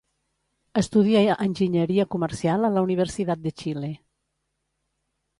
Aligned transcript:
Estudia 0.79 1.35
enginyeria 1.43 2.05
comercial 2.15 2.65
a 2.69 2.71
la 2.77 2.83
Universidad 2.87 3.37
de 3.43 3.51
Chile. 3.63 3.91